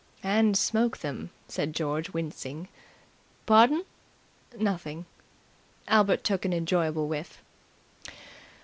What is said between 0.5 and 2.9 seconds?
smoke them," said George, wincing.